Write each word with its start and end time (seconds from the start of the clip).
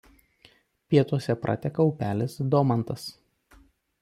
Pietuose 0.93 1.35
prateka 1.43 1.87
upelis 1.91 2.39
Domantas. 2.57 3.05